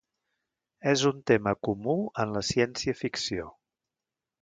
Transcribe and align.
És 0.91 1.03
un 1.09 1.19
tema 1.33 1.53
comú 1.69 1.99
en 2.25 2.35
la 2.39 2.45
ciència-ficció. 2.51 3.51